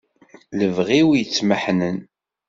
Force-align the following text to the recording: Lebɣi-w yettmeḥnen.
Lebɣi-w 0.59 1.09
yettmeḥnen. 1.15 1.97